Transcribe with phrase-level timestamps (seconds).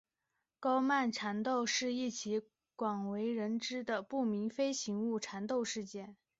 [0.59, 2.41] 高曼缠斗是一起
[2.75, 6.17] 广为人知的不明飞行物缠斗事件。